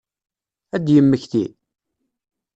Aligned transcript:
Ad 0.75 0.85
yemmekti? 0.93 1.45